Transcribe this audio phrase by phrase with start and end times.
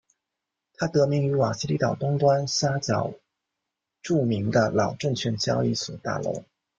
[0.73, 3.13] 它得名于瓦西里岛东端岬角
[4.01, 6.43] 着名的老证券交易所大楼。